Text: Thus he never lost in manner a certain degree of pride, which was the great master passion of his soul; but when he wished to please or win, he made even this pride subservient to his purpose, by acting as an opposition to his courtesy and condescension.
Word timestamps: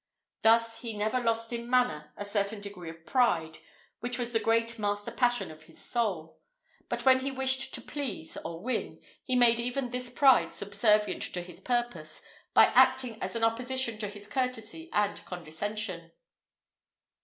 Thus 0.41 0.79
he 0.81 0.97
never 0.97 1.19
lost 1.19 1.53
in 1.53 1.69
manner 1.69 2.11
a 2.17 2.25
certain 2.25 2.59
degree 2.59 2.89
of 2.89 3.05
pride, 3.05 3.59
which 3.99 4.17
was 4.17 4.31
the 4.31 4.39
great 4.39 4.79
master 4.79 5.11
passion 5.11 5.51
of 5.51 5.61
his 5.65 5.79
soul; 5.79 6.39
but 6.89 7.05
when 7.05 7.19
he 7.19 7.29
wished 7.29 7.71
to 7.75 7.81
please 7.81 8.35
or 8.43 8.63
win, 8.63 8.99
he 9.23 9.35
made 9.35 9.59
even 9.59 9.91
this 9.91 10.09
pride 10.09 10.55
subservient 10.55 11.21
to 11.21 11.41
his 11.43 11.59
purpose, 11.59 12.23
by 12.55 12.65
acting 12.73 13.21
as 13.21 13.35
an 13.35 13.43
opposition 13.43 13.99
to 13.99 14.07
his 14.07 14.25
courtesy 14.25 14.89
and 14.91 15.23
condescension. 15.25 16.11